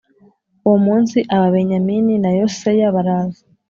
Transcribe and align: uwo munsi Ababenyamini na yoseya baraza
uwo 0.65 0.77
munsi 0.85 1.17
Ababenyamini 1.35 2.13
na 2.23 2.31
yoseya 2.37 2.95
baraza 2.95 3.41